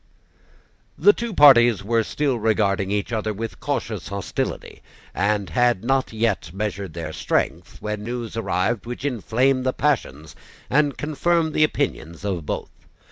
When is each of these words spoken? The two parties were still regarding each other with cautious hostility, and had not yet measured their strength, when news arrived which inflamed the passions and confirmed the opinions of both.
The 0.97 1.13
two 1.13 1.31
parties 1.31 1.83
were 1.83 2.01
still 2.01 2.39
regarding 2.39 2.89
each 2.89 3.13
other 3.13 3.31
with 3.35 3.59
cautious 3.59 4.07
hostility, 4.07 4.81
and 5.13 5.51
had 5.51 5.83
not 5.83 6.11
yet 6.11 6.51
measured 6.51 6.95
their 6.95 7.13
strength, 7.13 7.79
when 7.83 8.01
news 8.03 8.35
arrived 8.35 8.87
which 8.87 9.05
inflamed 9.05 9.63
the 9.63 9.73
passions 9.73 10.35
and 10.71 10.97
confirmed 10.97 11.53
the 11.53 11.63
opinions 11.63 12.25
of 12.25 12.47
both. 12.47 12.71